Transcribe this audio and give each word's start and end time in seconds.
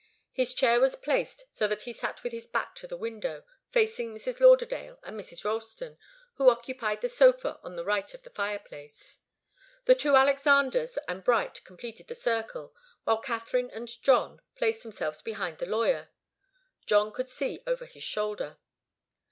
His 0.33 0.55
chair 0.55 0.79
was 0.79 0.95
placed 0.95 1.43
so 1.55 1.67
that 1.67 1.83
he 1.83 1.93
sat 1.93 2.23
with 2.23 2.33
his 2.33 2.47
back 2.47 2.73
to 2.77 2.87
the 2.87 2.97
window, 2.97 3.43
facing 3.69 4.11
Mrs. 4.15 4.39
Lauderdale 4.39 4.97
and 5.03 5.15
Mrs. 5.15 5.45
Ralston, 5.45 5.99
who 6.37 6.49
occupied 6.49 7.01
the 7.01 7.07
sofa 7.07 7.59
on 7.61 7.75
the 7.75 7.85
right 7.85 8.11
of 8.15 8.23
the 8.23 8.31
fireplace. 8.31 9.19
The 9.85 9.93
two 9.93 10.15
Alexanders 10.15 10.97
and 11.07 11.23
Bright 11.23 11.63
completed 11.65 12.07
the 12.07 12.15
circle, 12.15 12.73
while 13.03 13.19
Katharine 13.19 13.69
and 13.69 13.87
John 14.01 14.41
placed 14.55 14.81
themselves 14.81 15.21
behind 15.21 15.59
the 15.59 15.67
lawyer. 15.69 16.09
John 16.87 17.11
could 17.11 17.29
see 17.29 17.61
over 17.67 17.85
his 17.85 18.01
shoulder. 18.01 18.57